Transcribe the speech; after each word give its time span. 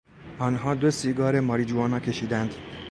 آنها 0.39 0.75
دو 0.75 0.91
سیگار 0.91 1.39
ماریجوانا 1.39 1.99
کشیدند. 1.99 2.55